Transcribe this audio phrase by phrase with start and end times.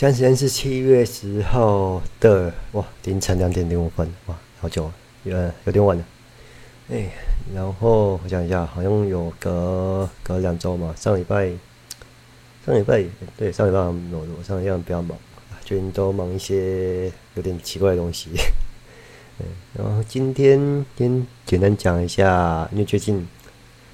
[0.00, 4.90] 现在时间是七月十号的哇凌晨两点零五分哇，好久，
[5.24, 6.02] 呃，有点晚了。
[6.90, 7.10] 哎，
[7.54, 11.52] 然后我想一下，好像有隔隔两周嘛，上礼拜
[12.64, 13.04] 上礼拜
[13.36, 15.18] 对上礼拜我我上礼拜比较忙，
[15.66, 18.30] 最近都忙一些有点奇怪的东西。
[19.38, 19.44] 嗯，
[19.76, 20.58] 然后今天
[20.96, 23.28] 先简单讲一下，因为最近。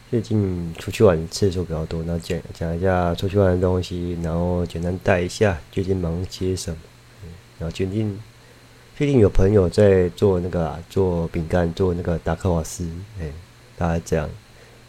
[0.08, 6.76] 最近出去玩次数比较多，那讲讲一下出去玩的东西，然后简单带一下最近忙些什么。
[7.58, 8.16] 然后最近
[8.96, 12.88] 最近有朋友在做那个、啊、做饼干，做那个达克瓦斯，
[13.20, 13.32] 哎，
[13.76, 14.30] 大概这样。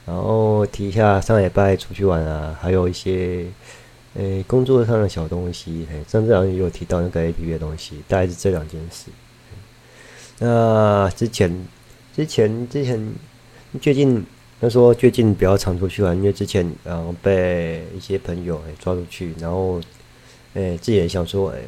[0.06, 3.48] 然后提一下上礼拜出去玩啊，还有一些
[4.14, 5.88] 诶工作上的小东西。
[5.92, 9.10] 哎，上次好像也有提到那个 APP 的东西，大概是这两件事。
[10.38, 11.66] 那之前
[12.16, 13.14] 之前之前
[13.82, 14.24] 最近。
[14.60, 19.80] 他说最近比较常出去玩，因为之前然后被一些朋友诶抓出去，然后
[20.56, 21.62] 诶自己也想说诶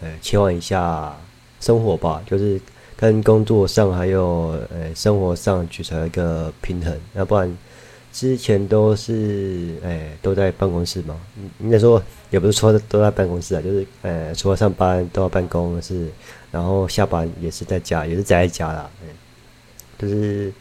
[0.00, 1.16] 诶切换一下
[1.60, 2.60] 生活吧，就是
[2.96, 7.56] 跟工作上还有诶生活上取得一个平衡，要不然
[8.12, 11.16] 之前都是诶都在办公室嘛，
[11.60, 16.08] 应该说也不是说都在办公室啊，就是诶除了上班都要办公室，
[16.50, 19.14] 然后下班也是在家，也是宅在家啦，诶
[19.96, 20.52] 就是。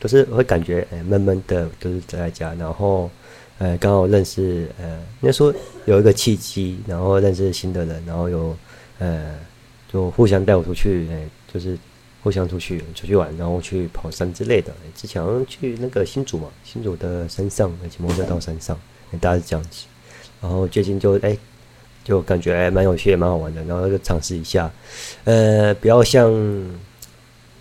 [0.00, 3.10] 都是会感觉诶闷闷的，都是宅在家，然后，
[3.58, 5.52] 呃，刚好认识，呃，应该说
[5.86, 8.56] 有一个契机，然后认识新的人，然后有，
[9.00, 9.34] 呃，
[9.92, 11.76] 就互相带我出去，哎，就是
[12.22, 14.72] 互相出去出去玩，然后去跑山之类的。
[14.94, 18.78] 之前去那个新竹嘛，新竹的山上，骑摩托车到山上，
[19.20, 19.86] 大概是这样子。
[20.40, 21.36] 然后最近就哎，
[22.04, 24.70] 就感觉哎蛮有趣，也蛮好玩的，然后就尝试一下，
[25.24, 26.32] 呃，比较像。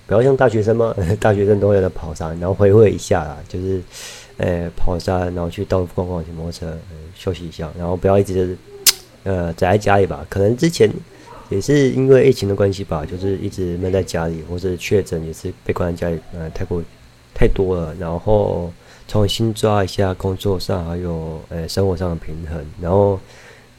[0.08, 0.96] 不要像大学生嘛？
[1.20, 3.82] 大学生都会在跑山，然后回味一下啦，就是，
[4.38, 8.58] 呃，跑山，然后去到处逛逛，骑摩托车，呃，休息一下，然后不要一直，
[9.24, 10.26] 呃，宅在家里吧。
[10.30, 10.90] 可能之前
[11.50, 16.82] 也是因为疫情的关系吧，就是一直闷在家里，或者确诊也是被关在家里，呃，太过
[17.36, 17.94] 太多了。
[18.00, 18.72] 然后
[19.10, 23.20] 重新抓一下工作上还有呃生活上的平衡，然后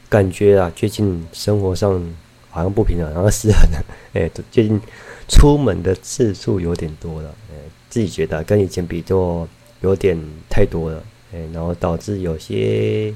[0.07, 1.99] 感觉啊，最近生活上
[2.51, 4.79] 好像不平衡，然后失衡了， 哎，最近。
[5.29, 7.55] 出门的次数有点多了，哎，
[7.87, 9.47] 自己觉得跟以前比就
[9.81, 10.19] 有点
[10.49, 13.13] 太多了，哎，然后导致有些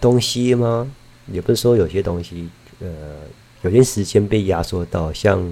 [0.00, 0.88] 东西吗？
[1.32, 2.48] 也不是说有些东西，
[2.80, 2.88] 呃，
[3.62, 5.42] 有些时间被压缩到，像，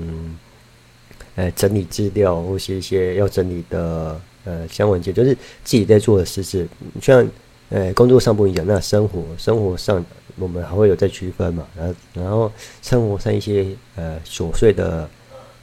[1.37, 5.34] 呃，整理资料或是一些要整理的，呃，相关文件，就是
[5.65, 6.69] 自己在做的事情，
[7.00, 7.27] 像，
[7.71, 10.04] 呃，工作上不一样，那生活生活上
[10.37, 13.66] 我们还会有在区分嘛，然后然后生活上一些
[13.97, 15.09] 呃琐碎的。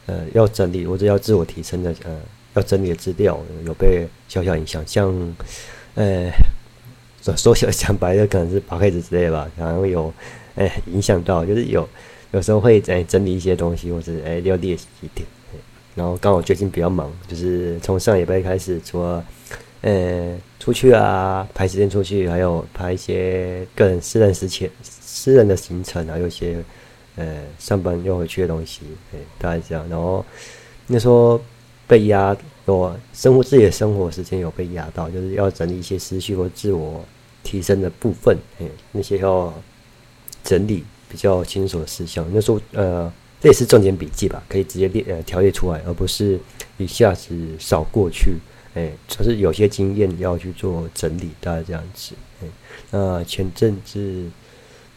[0.07, 2.15] 呃，要整理或者要自我提升的，呃，
[2.53, 5.35] 要整理的资料有被小小影响，像，
[5.95, 6.29] 呃，
[7.35, 10.13] 说小讲白的可能是 podcast 之类吧，然后有，
[10.55, 11.89] 哎、影响到，就是有
[12.31, 15.27] 有时候会在整理一些东西，或者哎要练习一点，
[15.95, 19.25] 然后刚好最近比较忙，就是从上礼拜开始，除了，
[19.81, 26.63] 呃，出去啊，排时间出去，还有排一些个人私人事情、私人的行程，还有些。
[27.17, 28.81] 呃，上班要回去的东西，
[29.13, 29.87] 哎，大概这样。
[29.89, 30.25] 然后
[30.87, 31.41] 那时候
[31.87, 37.05] 被压，我生活自己的生活时间有被压到，就是要整理一些思绪或自我
[37.41, 39.53] 提升的部分，哎，那些要
[40.43, 42.27] 整理比较清楚的事项。
[42.33, 46.37] 那时候呃，这也是重点笔记吧，可以直接列呃条列出来，而不是
[46.77, 48.33] 一下子扫过去。
[48.73, 52.13] 哎，就是有些经验要去做整理，大概这样子。
[52.43, 52.47] 哎，
[52.91, 53.99] 那前阵子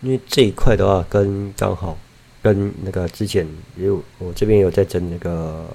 [0.00, 1.97] 因为这一块的话，跟刚好。
[2.41, 5.66] 跟那个之前有我这边有在整那个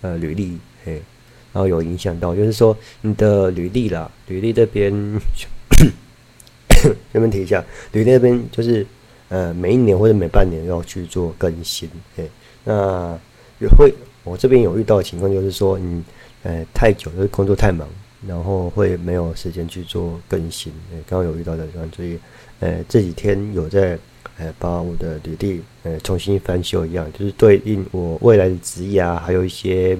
[0.00, 0.94] 呃履历，嘿，
[1.52, 4.92] 然后有影响到，就是说你的履历啦，履历这边
[7.12, 7.62] 这边提一下，
[7.92, 8.86] 履历那边就是
[9.28, 12.30] 呃每一年或者每半年要去做更新，嘿，
[12.64, 13.18] 那
[13.58, 13.92] 也会
[14.24, 16.02] 我这边有遇到的情况，就是说你
[16.42, 17.86] 呃太久就是工作太忙，
[18.26, 22.18] 然后会没有时间去做更新，哎，刚刚有遇到的，所以
[22.60, 23.98] 呃这几天有在。
[24.38, 29.96] 呃，把我的履历呃重新翻修一样，就是对应我未来的职业啊，还有一些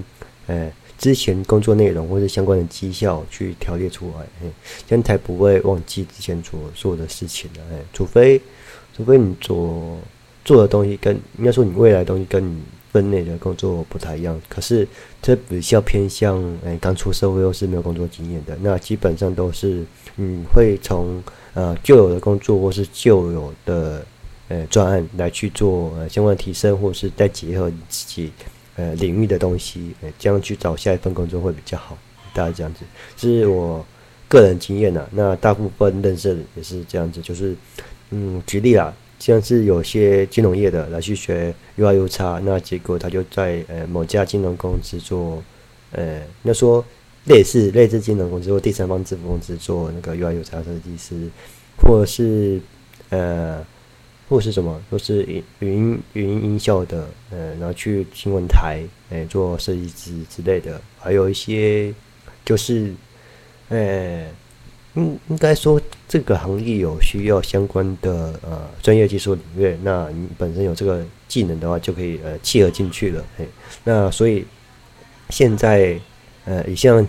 [0.46, 4.50] 呃之前工作内容或者相关的绩效去调列出来，嘿，
[4.87, 8.40] 这样才不会忘记之前所做的事情的，哎，除非
[8.94, 9.99] 除非你做
[10.44, 12.61] 做的东西跟应该说你未来东西跟你
[12.93, 14.87] 分内的工作不太一样，可是
[15.22, 19.82] 这比较偏向哎刚出社会又是没有工作经验的，那基本上都是
[20.14, 21.22] 你会从
[21.55, 24.05] 呃旧有的工作或是旧有的。
[24.48, 28.31] 呃，专案来去做呃相关提升，或是再结合你自己
[28.76, 31.96] 呃领域的东西，呃，这样去找下一份工作会比较好。
[32.34, 32.81] 大概这样子，
[33.16, 33.84] 是我
[34.28, 35.08] 个人经验呐。
[35.12, 37.56] 那大部分认识的也是这样子，就是
[38.10, 45.43] 嗯，举例啦，像是有些金融业的来去学 UI/UX，那结果他就在呃某家金融公司做，
[45.93, 46.84] 呃，那说
[47.25, 51.31] 类似类似金融公司或第三方支付公司做那个 UI/UX 设计师，
[51.78, 52.60] 或者是
[53.08, 53.64] 呃，
[54.28, 61.93] 或是什么，都是语音音音效的，呃，然后去新闻台，呃，做设计师之类的，还有一些
[62.44, 62.93] 就是，
[63.69, 64.26] 呃。
[64.96, 65.78] 应应该说，
[66.08, 73.22] 这个行业有需要相关的呃专业技术领域，那你本身有这个技能的话，就可以呃契合进去了。
[73.37, 73.46] 嘿，
[73.84, 74.46] 那所以
[75.29, 76.00] 现在
[76.46, 77.06] 呃以这样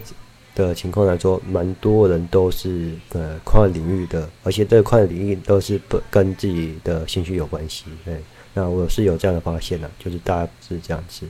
[0.66, 7.86] 的情况来说，蛮多人都是呃跨领域的，而且这个跨领域都是不跟自己的兴趣有关系。
[8.06, 8.18] 对，
[8.54, 11.28] 那我是有这样的发现的，就是大家是这样子。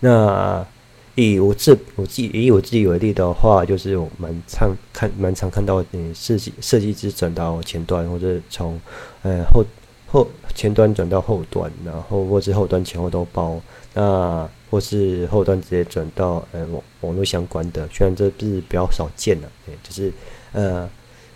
[0.00, 0.66] 那
[1.14, 8.80] 以我自我自己以我自己为例的话，就是我蛮常看蛮常看到，嗯，设计设计师转到前端，或者从
[9.22, 9.64] 呃后
[10.06, 13.60] 后前端转到后端，然后或是后端前后都包，
[13.94, 20.12] 那或是后端直接转到呃网网络相关的，虽然这是比较少见的，对，就是
[20.52, 20.88] 呃，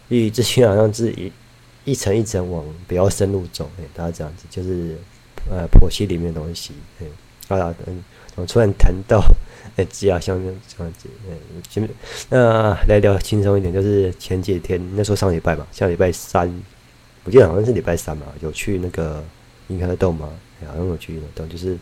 [0.09, 1.33] 以之前好像是一
[1.85, 4.97] 一层一层往比较深入走，哎，大家这样子，就是
[5.51, 7.07] 呃剖析里面的东西，哎，
[7.49, 8.03] 好了，嗯，
[8.37, 9.23] 我突然谈到。
[9.77, 10.51] 哎，只要像这
[10.85, 11.89] 样子，嗯，行。
[12.29, 16.53] 那来聊轻松一点，就是前几天那时候上礼拜嘛，下礼拜三，
[17.25, 19.25] 我记得好像是礼拜三嘛，有去那个
[19.69, 20.29] 银河洞嘛，
[20.67, 21.79] 好像有去银河洞，就是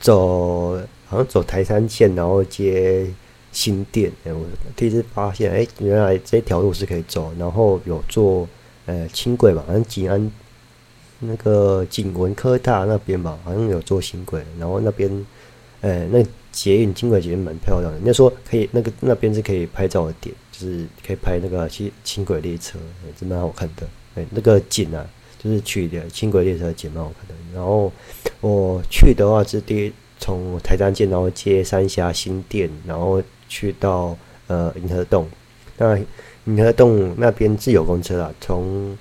[0.00, 0.76] 走，
[1.06, 3.06] 好像走台三线，然后接
[3.52, 4.10] 新店。
[4.24, 4.44] 哎，我
[4.74, 8.48] 第一次发现，哎，原来这条路是可以走，然后有坐
[8.86, 10.30] 呃轻轨吧，好像景安
[11.20, 15.26] 那个景文科大那边吧，好像有坐轻轨，然后那边，
[15.82, 16.24] 呃，那。
[16.52, 23.86] 捷运轻轨捷运蛮漂亮的，人家说可以那个那边是可以拍照的点，就是可以拍那个轻轻轨列车，哎，真蛮好看的。
[24.16, 25.08] 哎，那个景啊，
[25.42, 27.34] 就是去的轻轨列车景蛮好看的。
[27.54, 27.90] 然后
[28.40, 34.16] 我去的话是第一从台三线，然后接三峡新店，然后去到
[34.48, 35.26] 呃银河洞。
[35.78, 35.98] 那
[36.44, 38.96] 银河洞那边自有公车啦，从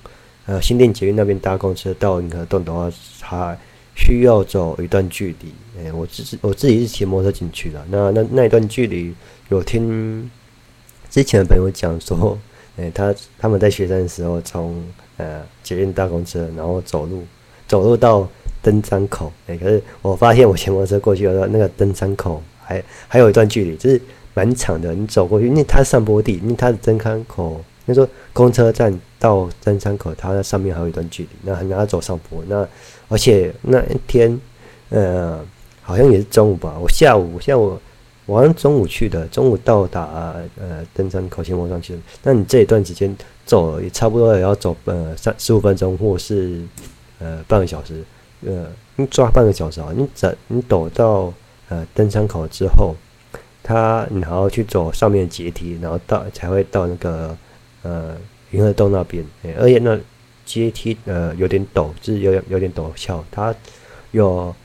[0.45, 2.89] 呃新店捷运那边搭公车到银河洞的话，
[3.19, 3.57] 它
[3.95, 5.53] 需要走一段距离。
[5.77, 7.85] 哎、我自己我自己是骑摩托车进去的。
[7.89, 9.13] 那那那一段距离，
[9.49, 10.29] 有听
[11.09, 12.37] 之前的朋友讲说，
[12.77, 14.81] 哎、他他们在学生的时候从
[15.19, 17.23] 呃捷运搭公车，然后走路
[17.67, 18.27] 走路到
[18.63, 19.31] 登山口。
[19.45, 24.01] 哎、可是我发现我骑摩托车过去的时候，那个登山口还还有一段距离，就是
[24.33, 24.91] 蛮长的。
[24.95, 32.43] 你走过去，因为它上坡地，因为它的登山口，那说公车站到登山口，它那上面还有一段距离，那还要走上坡。
[32.47, 32.67] 那
[33.07, 34.41] 而且那一天，
[34.89, 35.39] 呃。
[35.81, 37.75] 好像也是中午吧，我下午下午
[38.27, 41.99] 我好像中午去的，中午到达呃登山口前往上去的。
[42.21, 43.17] 那你这一段时间
[43.49, 46.61] 走也差不多也要走呃三十五分钟，或是
[47.17, 48.03] 呃半个小时，
[48.45, 51.33] 呃你抓半个小时啊，你走你走到
[51.69, 52.95] 呃登山口之后，
[53.63, 57.35] 它你还要去走上面的阶梯，然后到才会到那个
[57.81, 58.15] 呃
[58.51, 59.99] 云河洞那边，欸，而且那
[60.45, 63.55] 阶梯呃有点陡，就是有有点陡峭，它
[64.11, 64.55] 有。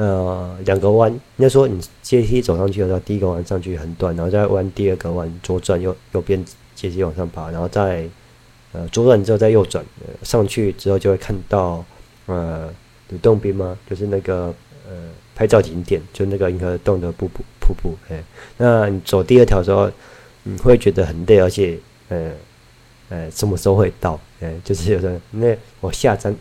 [0.00, 6.38] 呃，两个弯，应该说你阶梯走上去的时候，第一个弯上去很短，然后再弯第二个弯，左转右右边
[6.76, 8.08] 阶梯往上爬，然后再
[8.72, 11.84] 呃左转之后再右转，呃，上去之后就会看到
[12.26, 12.68] 呃
[13.08, 13.78] 吕洞宾吗？
[13.88, 14.54] 就是那个
[14.88, 14.94] 呃
[15.34, 17.96] 拍照景点，就那个银河洞的瀑布瀑布。
[18.10, 18.22] 哎，
[18.56, 19.90] 那你走第二条的时候，
[20.42, 21.78] 你会觉得很累，而且
[22.08, 22.30] 呃
[23.08, 24.20] 呃什么时候会到？
[24.40, 26.34] 哎，就是有的那我下山。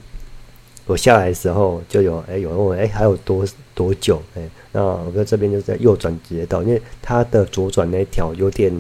[0.86, 4.24] 我下来的时候就有哎、有人问哎、还有多多久？
[4.36, 8.72] 哎、那我在这边就是在右转直接到，因为它的左转那一条有点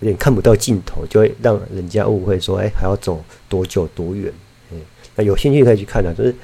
[0.00, 4.32] 有点看不到尽头，就会让人家误会说哎、还要走多久多远？
[4.72, 4.76] 哎、
[5.16, 6.34] 那有兴趣可以去看啊，就是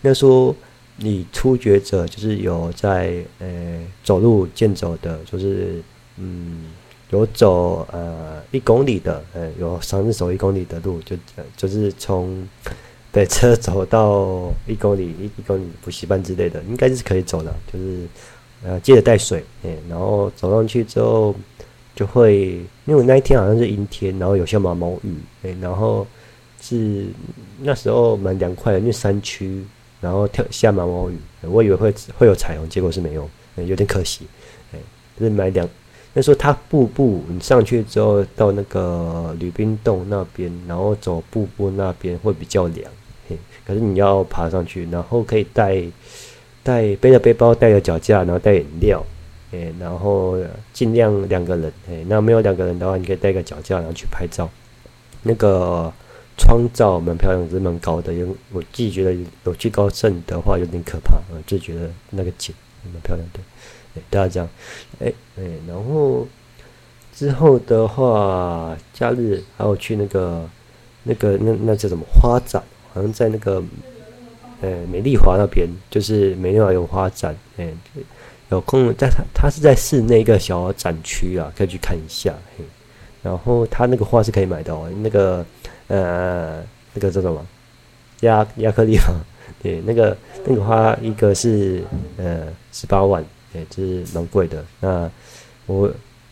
[0.00, 0.54] 那说
[0.96, 5.82] 你初学者就是有在呃、走路健走的，就是
[6.16, 6.66] 嗯
[7.10, 11.16] 有走呃一公里的，呃、有尝试走一公里的路，就
[11.56, 12.46] 就是从。
[13.12, 15.08] 对，车走到一公里，
[15.38, 17.54] 一公里补习班之类的，应该是可以走的。
[17.72, 18.06] 就是
[18.62, 21.34] 呃，记得带水，哎，然后走上去之后
[21.96, 26.06] 就会，因为那一天好像是阴天，然后有下毛毛雨，哎，然后
[26.60, 27.06] 是
[27.60, 29.64] 那时候蛮凉快的，因为山区，
[30.00, 34.26] 然后跳下毛毛雨，我以为会会有彩虹，结果是没有，有点可惜，
[34.72, 34.78] 哎，
[35.18, 35.68] 就是蛮凉。
[36.12, 42.90] 那时候它瀑布，你上去之后到那个吕冰洞那边，然后走瀑布那边会比较凉。
[43.66, 45.82] 可是你要爬上去，然后可以带
[46.62, 49.04] 带背着背包，带着脚架，然后带饮料，
[49.56, 50.38] 诶，然后
[50.72, 54.48] 尽量两个人，诶，那没有两个人的话，你可以带个脚架，然后去拍照。
[55.22, 55.92] 那个
[56.36, 58.12] 创造蛮漂亮，是蛮高的。
[58.12, 59.12] 有我自己觉得
[59.44, 62.54] 有最高盛的话有点可怕，我就觉得那个景
[62.92, 63.40] 蛮漂亮的。
[63.96, 64.48] 哎，大家这样，
[65.00, 66.28] 哎哎，然后
[67.14, 70.48] 之后的话，假日还有去那个
[71.04, 73.62] 那个那那叫什么花展，好像在那个
[74.60, 77.72] 呃美丽华那边，就是美丽华有花展，哎，
[78.50, 82.34] 有空在它它是在室内一个小展区啊，可以去看一下。
[82.56, 82.64] 嘿，
[83.22, 85.44] 然后它那个花是可以买到，那个。
[85.88, 87.46] 呃，那个叫什么？
[88.22, 89.24] 亚亚克力嘛，
[89.62, 91.80] 对，那个那个花一个是
[92.16, 94.64] 呃十八万，对，就是蛮贵的。
[94.80, 95.08] 那
[95.66, 95.88] 我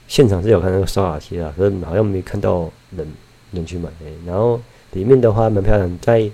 [0.09, 3.06] 现场是有看到个烧瓦漆啊，可是好像没看到人
[3.52, 3.88] 人去买。
[4.26, 6.28] 然后里面的话蛮漂亮，在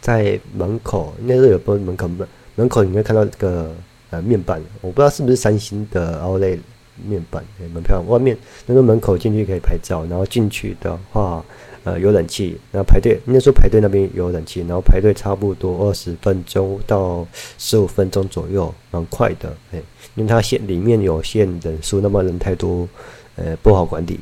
[0.00, 3.74] 在门口应该是有个门口门门口你会看到这个
[4.12, 6.56] 呃面板，我不知道是不是三星的奥莱
[7.04, 8.08] 面板，对，蛮漂亮。
[8.08, 11.44] 外面那个门口进去可以拍照，然后进去的话。
[11.84, 17.26] 呃，有冷气，然后排队，应该说排队那边有冷气，然后排队差不多二十分钟到
[17.58, 19.82] 十五分钟左右，蛮快的，哎，
[20.14, 22.88] 因为它限里面有限人数，那么人太多，
[23.34, 24.20] 呃，不好管理。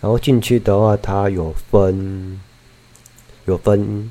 [0.00, 2.40] 然后进去的话，它有分，
[3.44, 4.10] 有分，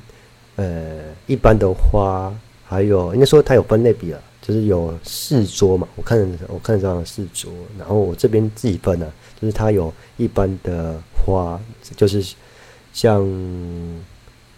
[0.54, 2.32] 呃，一般的花，
[2.64, 9.10] 还有应该说它有分类比了，就是有四桌嘛，我看我看上了四桌，然后我这边自己分呢，
[9.40, 11.58] 就是它有一般的花，
[11.96, 12.22] 就是。
[12.92, 13.20] 像，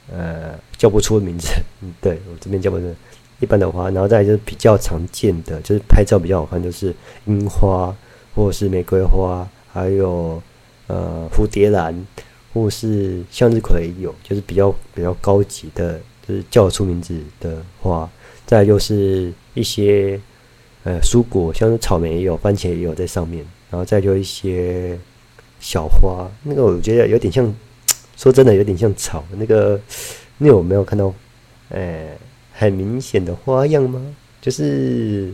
[0.09, 1.49] 呃，叫不出名字，
[1.83, 2.95] 嗯，对我这边叫不出
[3.41, 7.93] 一般的花，然后再就是比较常见的，就是拍照比较好看，就是樱花
[8.37, 10.41] 或者是玫瑰花，还有
[10.87, 12.07] 呃蝴蝶兰，
[12.55, 18.09] 或是向日葵有，就是比较比较高级的，就是叫得出名字的花。
[18.49, 20.21] 再就是一些
[20.83, 24.99] 呃蔬果，像是草莓也有，番茄也有在上面，然后再就一些
[25.61, 27.55] 小花，那个我觉得有点像。
[28.19, 29.81] 说真的，有点像草那个，
[30.39, 31.15] 那有没有看到，
[31.69, 32.09] 呃，
[32.53, 34.05] 很明显的花样吗？
[34.41, 35.33] 就是，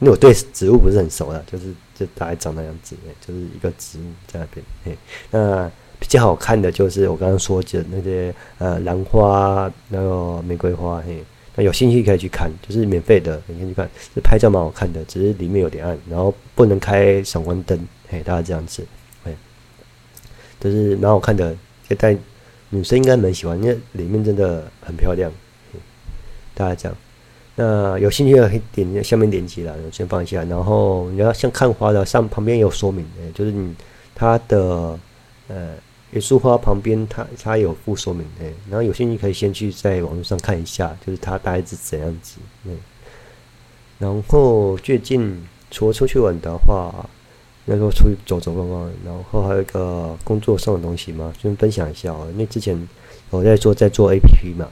[0.00, 2.94] 因为我对植物不是很熟了，就是就大概长那样子，
[3.26, 4.66] 就是一个植物在那边。
[4.84, 4.98] 嘿，
[5.30, 5.66] 那
[5.98, 11.00] 比较好看的就是我刚刚说的那些呃兰花，然后玫瑰花。
[11.00, 11.24] 嘿，
[11.62, 17.78] 有兴趣可以去看，就是免费的，你可以去看，这拍照蛮好看的，只是里面有点暗，然后不能开闪光灯。
[18.08, 18.84] 嘿，大概这样子，
[19.24, 19.32] 嘿，
[20.58, 21.54] 就是蛮好看的。
[21.98, 22.16] 但
[22.70, 25.30] 女生应该蛮喜欢，因为里面真的很漂亮。
[26.54, 26.96] 大家讲，
[27.56, 30.44] 那有兴趣的可以点下面链接了，先放下。
[30.44, 33.74] 然后你要像看花的，上旁边有说明，就是你
[34.14, 34.98] 它的
[35.48, 35.74] 呃
[36.12, 42.38] 一束花旁边它它有附说明，的，然后有兴趣可以先去在网络上看一下，就是它大概是怎样子。
[42.64, 42.76] 嗯，
[43.98, 47.08] 然后最近除了出去玩的话。
[47.66, 52.26] 那时候出去走走逛逛，然后还有一个工作上的东西嘛，先分享一下哦。
[52.32, 52.88] 因为之前
[53.28, 54.66] 我在做在做 APP 嘛，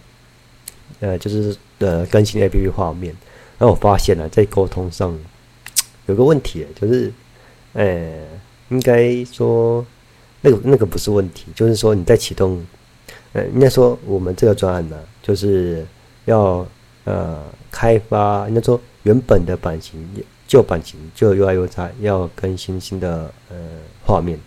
[0.99, 3.14] 呃，就是呃更新 APP 画面，
[3.57, 5.16] 然后我发现了在沟通上
[6.07, 7.12] 有个问题，就是
[7.75, 8.26] 呃，
[8.71, 9.87] 应该说
[10.40, 12.64] 那个那个不是问题，就是说你在启动，
[13.33, 15.87] 呃，应该说我们这个专案呢，就是
[16.25, 16.66] 要
[17.04, 20.07] 呃开发，应该说原本的版型。
[20.49, 23.57] 旧版型就 UIUI，要更新新的呃
[24.02, 24.38] 画面。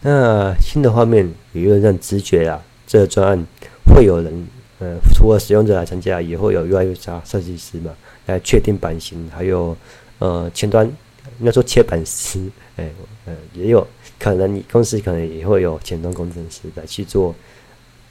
[0.00, 3.46] 那新的画面理论上直觉啊，这个专案
[3.84, 7.92] 会有人呃，除了使用者来参加，也会有 UI UX 设计师嘛，
[8.24, 9.76] 来确定版型，还有
[10.18, 10.90] 呃前端
[11.38, 12.40] 应该说切板师，
[12.76, 12.90] 哎
[13.26, 13.86] 呃也有
[14.18, 17.34] 可能你公司可能也会有前端工程师来去做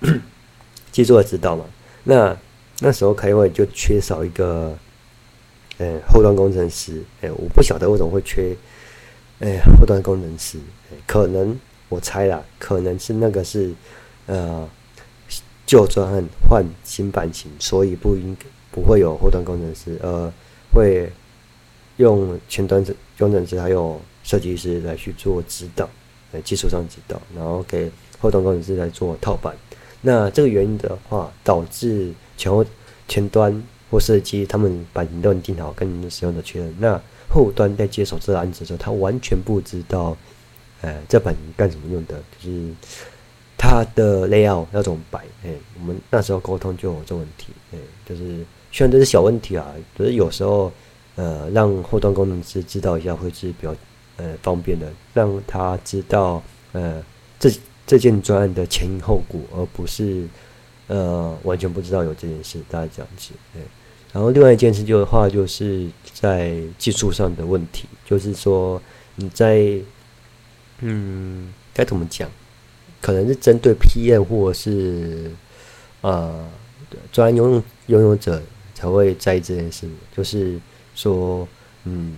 [0.91, 1.65] 去做指导嘛。
[2.03, 2.37] 那
[2.79, 4.77] 那时候开会就缺少一个。
[5.77, 8.55] 呃，后端工程师，哎，我不晓得为什么会缺，
[9.39, 10.59] 哎，后端工程师，
[11.07, 13.73] 可能我猜啦，可能是那个是，
[14.27, 14.69] 呃，
[15.65, 18.37] 旧专案换新版型，所以不应
[18.69, 20.31] 不会有后端工程师，呃，
[20.71, 21.11] 会
[22.01, 22.83] 用前端
[23.17, 25.89] 工程师还有设计师来去做指导，
[26.33, 27.89] 呃，技术上指导，然后给
[28.19, 29.55] 后端工程师来做套版。
[30.01, 32.65] 那这个原因的话，导致前后
[33.07, 33.63] 前端。
[33.91, 36.73] 或设计，他们版型都已经定好，跟使用者确认。
[36.79, 40.15] 那后端在接手这个案子的时候，他完全不知道，
[40.79, 42.69] 呃，这版干什么用的，就是
[43.57, 45.19] 它的 layout 要怎么摆。
[45.43, 47.47] 哎，我们那时候沟通就有这问题。
[47.73, 47.77] 哎，
[48.07, 49.67] 就是虽然这是小问题啊，
[49.97, 50.71] 可是有时候，
[51.15, 53.75] 呃，让后端工程师知道一下会是比较
[54.17, 56.41] 呃方便的，让他知道
[56.71, 57.03] 呃
[57.39, 57.51] 这
[57.85, 60.27] 这件专案的前因后果，而不是
[60.87, 62.59] 呃完全不知道有这件事。
[62.69, 63.61] 大概这样子，对。
[64.13, 68.81] 然后另外一件事就的话，就是在技术上的问题，就是说
[69.15, 69.79] 你在
[70.79, 72.29] 嗯该怎么讲？
[72.99, 75.31] 可能是针对 PM 或者是
[76.01, 76.47] 呃
[77.11, 78.39] 专案拥拥有者
[78.75, 80.59] 才会在意这件事，就是
[80.95, 81.47] 说，
[81.85, 82.15] 嗯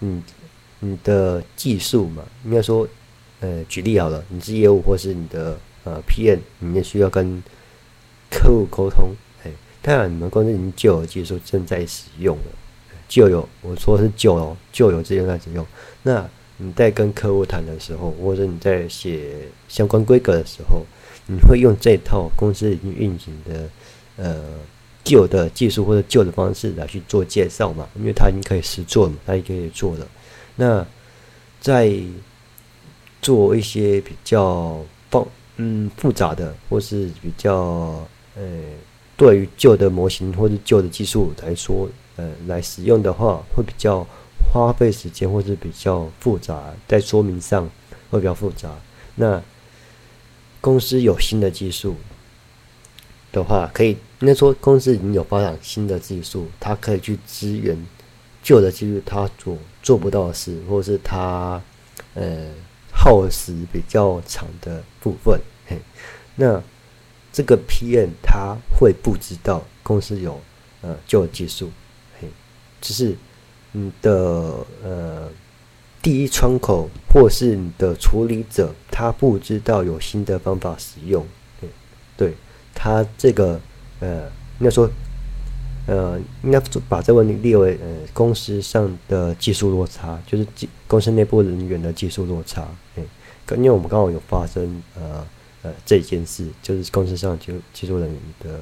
[0.00, 0.22] 嗯，
[0.80, 2.86] 你的技术嘛，应该说，
[3.40, 7.42] 呃，举例好了，你是业务或是你的呃 PM，你也需要跟
[8.30, 9.10] 客户沟通。
[9.44, 9.50] 哎，
[9.82, 12.52] 当然，你们公司已经旧有技术正在使用了，
[13.08, 15.66] 旧有，我说是旧有，旧有资源在使用。
[16.02, 16.28] 那
[16.58, 20.84] 你在跟客户谈的时候，或者你在写相关规格的时候，
[21.26, 23.68] 你会用这套公司已经运行的
[24.16, 24.44] 呃
[25.08, 27.88] 旧的技术或者旧的方式来去做介绍嘛？
[27.96, 30.06] 因为它已经可以实做嘛，它已经可以做了。
[30.56, 30.86] 那
[31.60, 31.92] 在
[33.20, 38.42] 做一些比较复嗯复杂的，或是比较呃
[39.16, 44.06] 对于旧的模型或者旧的技术来说，呃来使用的话，会比较。
[44.50, 47.68] 花费时间或是比较复杂，在说明上
[48.08, 48.70] 会比较复杂。
[49.16, 49.42] 那
[50.58, 51.96] 公司有新的技术
[53.30, 57.76] 的话，可以应该说公司已经有发展新的技术，它可以去支援
[58.42, 61.60] 旧的技术，它做做不到的事，或是它
[62.14, 62.48] 呃
[62.92, 65.40] 耗时比较长的部分。
[65.66, 65.78] 嘿，
[66.36, 66.62] 那
[67.32, 70.40] 这个 PM 他会不知道公司有
[70.82, 71.70] 呃旧的技术，
[72.20, 72.28] 嘿，
[72.80, 73.16] 只是。
[73.72, 74.10] 你的
[74.82, 75.28] 呃
[76.00, 81.24] 第一窗口，或是你的处理者，他不知道有新的方法使用，
[81.60, 81.68] 对，
[82.16, 82.34] 对
[82.74, 83.60] 他这个
[84.00, 84.22] 呃，
[84.58, 84.88] 应该说
[85.86, 93.02] 呃，应该把这个问题列为呃公司上的技术落差，就是技公司内部人员的技术落差，哎，
[93.56, 95.26] 因为我们刚好有发生呃
[95.62, 98.60] 呃这件事，就是公司上就技术人员的。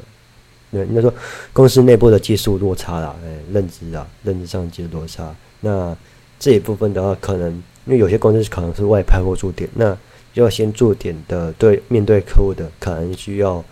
[0.71, 1.15] 那，应该说
[1.53, 5.33] 公司内部的技术落差啦，哎，认知啊，认知上的技术落差。
[5.61, 5.97] 那
[6.41, 7.53] 这一部分的话，可能
[7.85, 9.97] 因为有些公司可能是外派或驻点，那
[10.35, 13.65] 要先驻点的对面对客户的，可能需要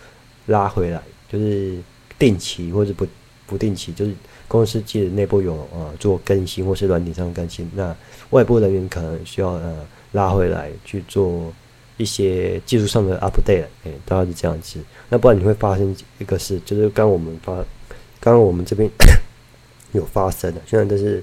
[0.46, 1.76] 拉回来，就是
[2.18, 3.06] 定期或者不
[3.46, 4.14] 不定期，就是
[4.46, 7.96] 公司其实内部有呃做更新或是软体上更新，那
[8.30, 11.52] 外部人员可能需要呃拉回来去做。
[11.96, 14.80] 一些技术上的 update，哎、大概是这样子。
[15.08, 17.54] 那不然你会发生一个事，就是刚我们发，
[18.18, 18.90] 刚刚我们这边
[19.94, 21.22] 有发生的，现在都是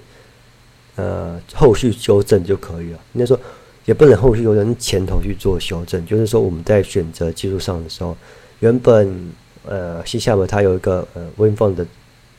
[0.96, 3.00] 呃后续修正就可以了。
[3.12, 3.38] 应该说
[3.84, 6.06] 也不能后续修正，前头去做修正。
[6.06, 8.16] 就是说我们在选择技术上的时候，
[8.62, 9.30] 原本
[9.66, 11.86] 呃 C# 它有一个呃 WinForms 的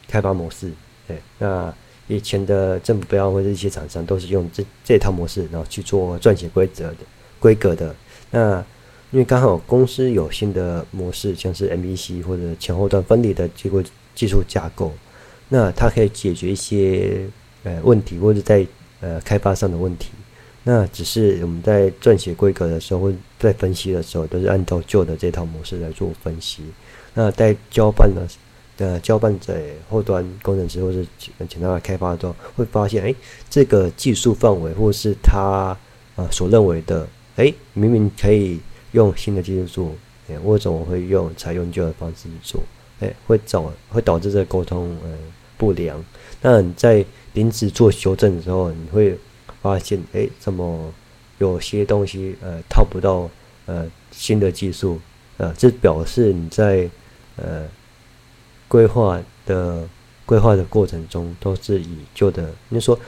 [0.09, 0.71] 开发模式，
[1.07, 1.73] 对、那
[2.09, 6.97] 以前的政府标或者一些厂商都是用这这套模式，然后去做撰写规则的
[7.39, 7.95] 规格的。
[8.31, 8.65] 那
[9.11, 13.83] 因为刚好公司有新的模式，像是 MVC 或者前后端分离的这个
[14.15, 14.93] 技术架构，
[15.49, 17.27] 那它可以解决一些
[17.63, 18.67] 呃问题，或者在
[19.01, 20.11] 呃开发上的问题。
[20.65, 26.63] 那只是我们在撰写规格的时候，或在分析的时候，都是按照旧的这套模式来做分析。
[27.15, 28.27] 那在交办的
[28.79, 30.99] 呃交办在后端工程师或者
[31.49, 33.15] 简单的开发的时候，会发现，哎，
[33.51, 35.77] 这个技术范围或是他
[36.17, 37.07] 呃所认为的。
[37.37, 39.93] 哎，明明可以用新的技术做，
[40.29, 42.63] 哎，为什么会用采用旧的方式去做？
[43.01, 45.11] 哎，会导会导致这个沟通呃
[45.57, 46.05] 不良。
[46.43, 49.19] 那你在临时做修正的时候，你会
[49.63, 50.93] 发现，哎，怎么
[51.39, 53.31] 有些东西呃套不到
[53.65, 55.01] 呃新的技术？
[55.39, 56.87] 呃，这表示你在
[57.37, 57.67] 呃
[58.69, 59.89] 规划的
[60.25, 62.51] 规划的过程中都是以旧的。
[62.69, 62.99] 你说，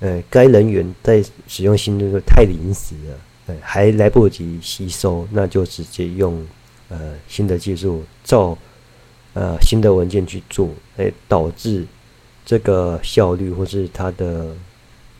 [0.00, 3.18] 呃，该人员在使用新的太临时了。
[3.46, 6.46] 对，还来不及吸收，那就直接用
[6.88, 8.56] 呃新的技术照
[9.34, 11.84] 呃新的文件去做，哎，导致
[12.46, 14.56] 这个效率或是它的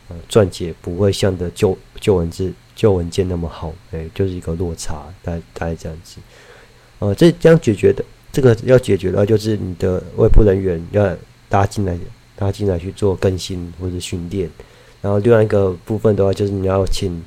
[0.09, 6.17] 呃撰写不会像的旧旧文字旧文件那么好，哎，就是一个落差，大概大概这样子。
[6.97, 8.03] 呃，这将解决的，
[8.35, 11.15] 这个要解决的话，就是你的外部人员要
[11.47, 11.97] 搭进来，
[12.35, 14.49] 搭进来去做更新或者训练，
[15.01, 17.23] 然后另外一个部分的话，就是你要请。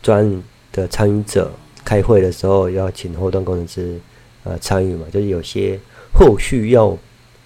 [0.00, 1.50] 专的参与者
[1.84, 3.98] 开会的时候要请后端工程师
[4.44, 5.78] 呃参与嘛，就是有些
[6.14, 6.96] 后续要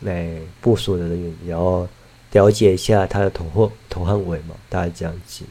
[0.01, 0.31] 来
[0.61, 1.89] 部署的人员然后
[2.33, 5.45] 了解一下他的头或头和尾嘛，大概这样子。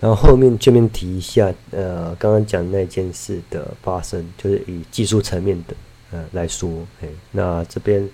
[0.00, 5.74] 然后后面顺便提一下，呃，刚刚讲那件事的发生，就是以技术层面的
[6.12, 6.70] 呃来说，
[7.02, 8.08] 哎，那这边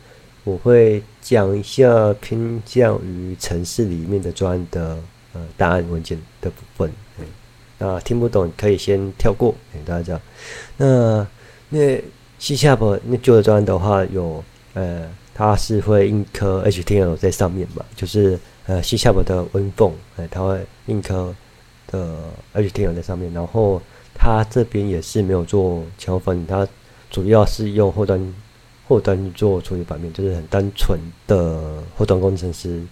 [0.44, 4.98] 我会讲一下偏向于城市里面的专案的
[5.34, 6.90] 呃档案文件的部分，
[7.86, 10.20] 啊，听不懂可以先跳过，给大家这样。
[10.78, 11.26] 那
[11.68, 12.02] 那
[12.38, 12.56] C#
[13.04, 14.42] 那旧的专案的话，有
[14.74, 17.84] 呃，它是会印刻 HTML 在上面嘛？
[17.94, 21.34] 就是呃 C# 的 WinForms，哎，它会印刻
[21.88, 22.16] 的
[22.54, 23.82] HTML 在上面，然后
[24.14, 26.66] 它这边也是没有做前后分离，它
[27.10, 28.34] 主要是用后端
[28.86, 32.82] 后端做处理版面，就是很单纯的后端工程师。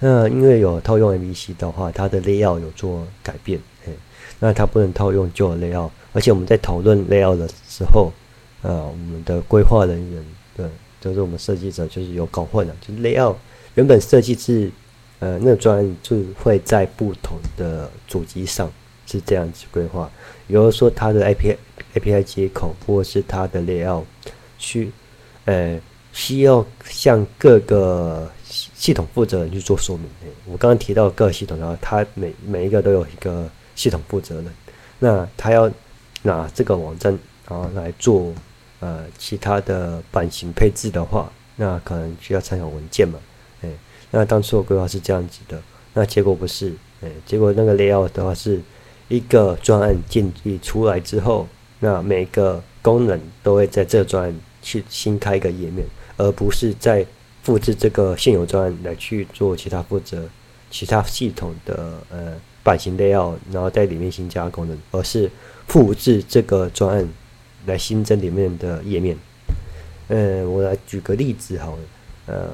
[0.00, 3.92] 那因为有套用 MVC 的话，它的 layout 有做改变，嘿，
[4.38, 8.12] 那它不能套用旧的 layout，而且我们在讨论 layout 的时候，
[8.62, 10.24] 呃，我们的规划人员，
[10.56, 10.66] 对，
[11.00, 13.34] 就是我们设计者，就是有搞混了，就是 layout
[13.74, 14.70] 原本设计是，
[15.18, 18.70] 呃，那专案就会在不同的主机上
[19.04, 20.08] 是这样子规划，
[20.46, 21.56] 比如说它的 IP
[21.94, 24.04] API 接口，或是它的 layout
[24.58, 24.90] 需，
[25.44, 25.80] 呃，
[26.12, 28.30] 需要向各个。
[28.50, 30.06] 系统负责人去做说明。
[30.46, 34.46] 我刚刚提到各个系统，然后它每每一个都有一个系统负责人，
[35.00, 35.70] 那他要
[36.22, 38.32] 拿这个网站然后来做
[38.80, 43.18] 呃其他的版型配置的话，那可能需要参考文件嘛。
[43.60, 43.68] 哎，
[44.10, 45.60] 那当初的规划是这样子的，
[45.92, 46.72] 那结果不是，
[47.02, 48.58] 哎，结果那个 layout 的话是
[49.08, 51.46] 一个专案建议出来之后，
[51.80, 55.86] 那每个功能都会在这专去新开一个页面，
[56.16, 57.06] 而不是在。
[57.40, 60.28] 复制这个现有专来去做其他负责
[60.70, 65.30] 其他系统的呃版型 layout，然后在里面新加功能，而是
[65.66, 67.08] 复制这个专案
[67.64, 69.16] 来新增里面的页面。
[70.08, 71.78] 嗯、呃，我来举个例子好了，
[72.26, 72.50] 呃，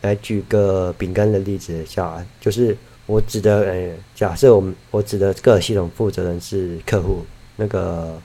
[0.00, 7.24] 来举个饼干的例子下，就是我指的呃，假设我们我指的各系统负责人是客户，
[7.56, 8.20] 那个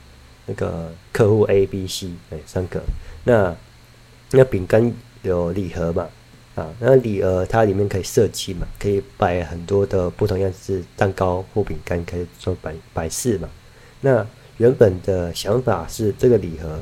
[0.45, 2.81] 那个客户 A、B、C，哎，三个，
[3.23, 3.55] 那
[4.31, 4.93] 那饼干。
[5.21, 6.07] 有礼盒嘛？
[6.55, 13.49] 啊，那礼盒它里面可以设计嘛，可以摆很多的不同样式蛋糕或饼干，可以做摆摆饰嘛。
[13.99, 14.25] 那
[14.59, 16.81] 原本的想法是这个礼盒，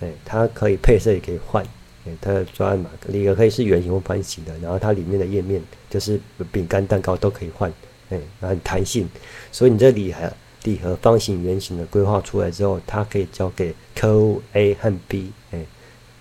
[0.00, 1.62] 哎，它可以配色也可以换，
[2.06, 6.18] 哎，它的专案嘛，礼盒可以是圆形或方形的，然后它里面的页面就是
[6.50, 7.70] 饼干、蛋糕都可以换，
[8.08, 9.06] 哎，很弹性。
[9.52, 10.32] 所以你这礼盒
[10.64, 15.66] 礼盒方形、圆形的规划出来之后，它可以交给客户 A 和 B，哎，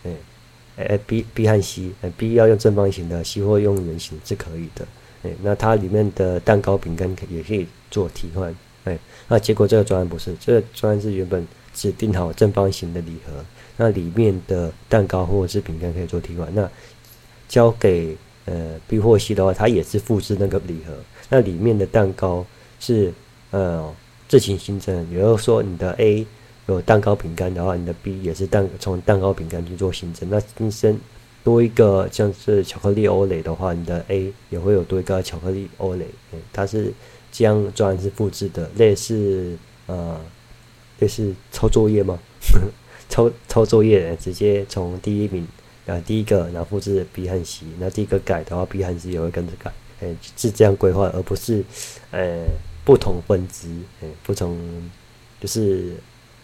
[0.03, 0.11] 哎。
[0.77, 4.87] 诶，B B 和 C，B 要用正方形的，C 或用圆形是可以的。
[5.23, 8.55] 诶，那它里面的蛋糕、饼干也可以做替换。
[8.85, 8.97] 诶，
[9.27, 13.43] 那结果这个专案不是，这个专案是原本指定好正方形的礼盒，
[13.75, 16.47] 那里面的蛋糕或者是饼干可以做替换。
[16.55, 16.69] 那
[17.49, 20.93] 交给呃 B 或 C 的话，它也是复制那个礼盒，
[21.27, 22.45] 那里面的蛋糕
[22.79, 23.13] 是
[23.51, 23.93] 呃
[24.29, 26.25] 自行新增，比如说你的 A。
[26.67, 30.29] 有蛋糕饼干的话，你的 B 也是蛋从蛋糕饼干去做新增。
[30.29, 30.99] 那新增
[31.43, 36.05] 多一个像是巧克力欧蕾的话，你的 A 也会有多一个巧克力欧蕾。
[36.31, 36.93] 嗯，它是
[37.31, 40.21] 这样专案是复制的，类似呃
[40.99, 42.19] 类似抄作业吗？
[43.09, 45.47] 抄抄作业直接从第一名
[45.87, 49.73] 呃第一个然后复制 B 和 C，那第一个改的话 B 和 C 也会跟着改。
[50.01, 51.63] 哎，是这样规划，而不是
[52.11, 52.45] 呃
[52.89, 53.67] 不同分支，
[54.01, 54.57] 哎不同
[55.39, 55.93] 就是。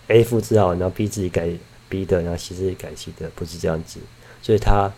[0.07, 1.49] A 复制好，然后 B 自己改
[1.89, 3.99] B 的，然后 C 自己改 C 的，不是这样子，
[4.39, 4.93] 所以它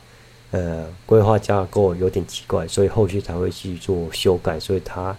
[0.52, 5.16] 呃规划架构有点奇怪，所以后续才会去做修改，所以它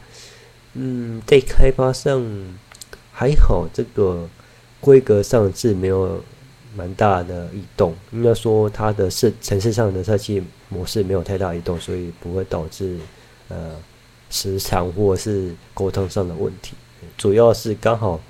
[0.75, 2.23] 嗯在开发上
[3.15, 4.29] 还好，这个
[4.79, 6.23] 规格上是没有
[6.77, 12.99] 蛮大的异动，应该说它的设城市上的设计模式没有太大异动，所以不会导致
[13.49, 13.75] 呃
[14.31, 16.75] 时长或是沟通上的问题，
[17.17, 18.21] 主要是刚好。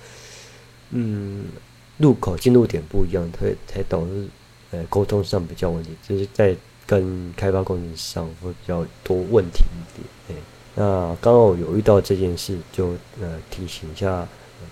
[0.91, 1.45] 嗯，
[1.99, 4.27] 入口进入点不一样，才才导致
[4.71, 6.57] 呃沟通上比较问题，就是在
[6.87, 10.09] 跟开发工程上会比较多问题一点。
[10.31, 10.43] 哎，
[10.77, 14.27] 那刚好有遇到这件事，就呃提醒一下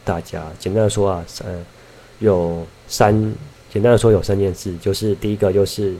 [0.06, 0.50] 大家。
[0.58, 1.62] 简单的说啊，呃，
[2.20, 3.12] 有三，
[3.70, 5.94] 简单的说有三件事，就是第一个就是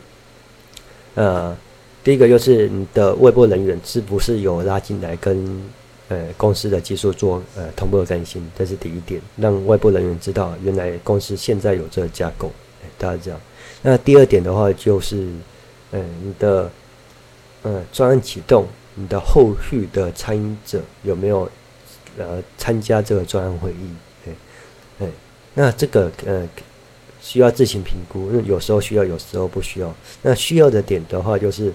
[1.15, 1.55] 呃，
[2.07, 5.61] 第一个就是你的外部人员是不是有拉进来跟。
[6.09, 12.49] 呃，公司的技术做呃同步的更新，这是第一点，让外部人员知道原来公司现在有这个架构，
[12.97, 13.41] 大家这样。
[13.83, 15.27] 那第二点的话就是，
[15.91, 16.71] 呃，你的
[17.65, 21.51] 呃专案启动，你的后续的参与者有没有
[22.17, 23.91] 呃参加这个专案会议？
[24.29, 24.33] 哎，
[25.01, 25.07] 哎，
[25.55, 26.49] 那这个呃
[27.21, 29.93] 需要自行评估，因为有时候需要，有时候不需要。
[30.23, 31.73] 那需要的点的话就是，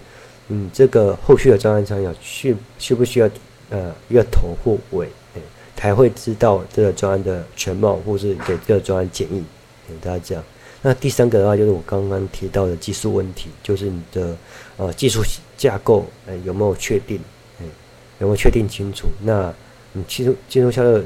[0.54, 3.30] 嗯，这个后续的专案参与需需不需要？
[3.70, 5.40] 呃，一个头或尾，哎，
[5.78, 9.42] 才会知道这个专案的全貌，或是给这个专案建议，
[9.88, 10.44] 给大家讲。
[10.82, 14.36] 那第三个的话，就是我刚刚提到的技术问题，就是你的
[14.76, 15.24] 呃技术
[15.56, 17.18] 架构，哎，有没有确定？
[17.62, 17.66] 哎，
[18.20, 19.08] 有没有确定清楚？
[19.24, 19.54] 那
[19.94, 21.02] 你技术技术下的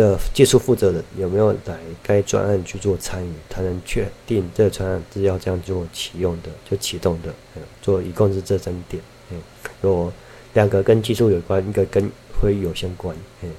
[0.00, 3.32] 的技术负责人有没有来该专案去做参与？
[3.50, 7.28] 才能确定这个专案是要这样做启用的，就启动的。
[7.82, 9.38] 做一共是这三点，嗯，
[9.82, 10.12] 有。
[10.52, 12.10] 两个跟技术有关，一个跟
[12.40, 13.16] 会议有相关。
[13.42, 13.50] 嗯，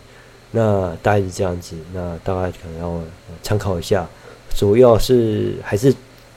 [0.51, 3.01] 那大概是这样子，那大概可能要
[3.41, 4.06] 参考一下，
[4.58, 5.95] 主要是还是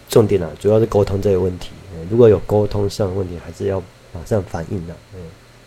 [0.09, 1.71] 重点啊，主要是沟通这个问题。
[2.09, 4.95] 如果有沟通上的问题，还是要马上反应的。
[5.17, 5.21] 嗯，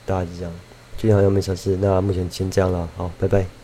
[0.06, 0.54] 大概是这样。
[0.97, 3.57] 最近好像没啥事，那目前先这样了，好，拜拜。